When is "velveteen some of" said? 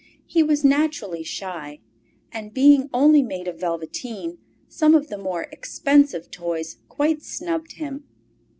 3.59-5.09